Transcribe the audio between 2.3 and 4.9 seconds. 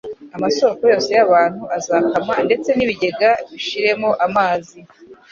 ndetse n'ibigega bishiremo amazi